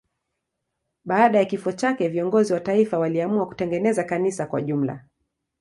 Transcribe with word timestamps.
Baada 1.05 1.37
ya 1.39 1.45
kifo 1.45 1.71
chake 1.71 2.07
viongozi 2.07 2.53
wa 2.53 2.59
taifa 2.59 2.99
waliamua 2.99 3.47
kutengeneza 3.47 4.03
kanisa 4.03 4.45
kwa 4.45 4.61
jumla. 4.61 5.05